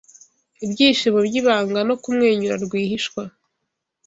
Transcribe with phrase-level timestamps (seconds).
[0.65, 3.21] Ibyishimo byibanga no kumwenyura rwihishwa